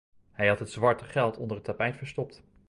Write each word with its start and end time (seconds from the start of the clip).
Hij 0.31 0.47
had 0.47 0.59
het 0.59 0.71
zwarte 0.71 1.03
geld 1.03 1.37
onder 1.37 1.55
het 1.57 1.65
tapijt 1.65 1.97
verstopt. 1.97 2.43